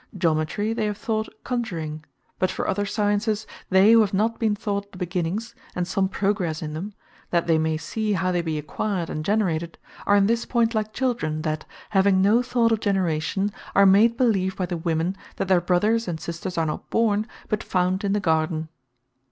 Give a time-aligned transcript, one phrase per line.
[0.17, 2.03] Geometry they have thought Conjuring:
[2.39, 6.63] but for other Sciences, they who have not been taught the beginnings, and some progresse
[6.63, 6.95] in them,
[7.29, 9.77] that they may see how they be acquired and generated,
[10.07, 14.55] are in this point like children, that having no thought of generation, are made believe
[14.55, 18.19] by the women, that their brothers and sisters are not born, but found in the
[18.19, 18.69] garden.